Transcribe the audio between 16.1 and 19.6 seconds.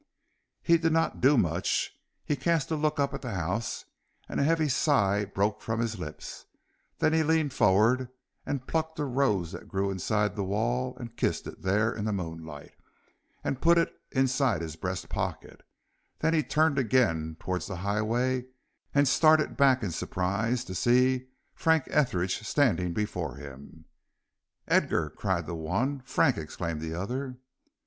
then he turned again towards the highway, and started